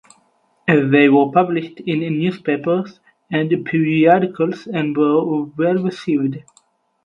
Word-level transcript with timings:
They 0.65 1.09
were 1.09 1.31
published 1.31 1.79
in 1.81 1.99
newspapers 1.99 2.99
and 3.29 3.51
periodicals 3.63 4.65
and 4.65 4.97
were 4.97 5.43
well 5.43 5.75
received. 5.75 6.37